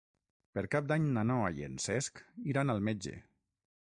Per 0.57 0.61
Cap 0.75 0.85
d'Any 0.91 1.03
na 1.17 1.23
Noa 1.31 1.51
i 1.59 1.67
en 1.67 1.75
Cesc 1.83 2.21
iran 2.55 2.75
al 2.75 2.81
metge. 2.89 3.15